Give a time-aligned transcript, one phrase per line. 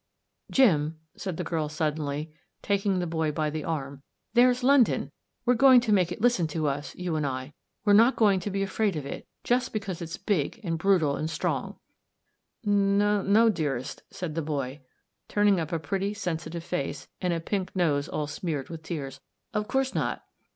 [0.51, 4.01] "Jim," said the girl suddenly, taking the boy by the arm,"
[4.33, 5.11] there's London!
[5.45, 7.53] We're going to make it listen to us, you and I.
[7.85, 11.29] We're not going to be afraid of it— just because it's big, and brutal, and
[11.29, 11.77] strong."
[12.63, 14.81] 12 THE 8T0RY OF A MODERN WOMAN." N— no, dearest," said the boy,
[15.27, 19.21] turning up a pretty, sensitive face, and a pink nose all smeared with tears."
[19.53, 20.23] Of course not."